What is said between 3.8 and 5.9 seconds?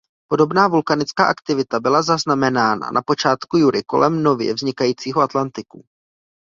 kolem nově vznikajícího Atlantiku.